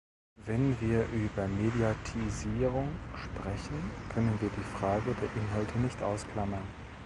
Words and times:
Wenn 0.47 0.75
wir 0.81 1.05
über 1.13 1.47
Mediatisierung 1.47 2.89
sprechen, 3.15 3.91
können 4.11 4.35
wir 4.41 4.49
die 4.49 4.77
Frage 4.79 5.13
der 5.21 5.29
Inhalte 5.39 5.77
nicht 5.77 6.01
ausklammern. 6.01 6.63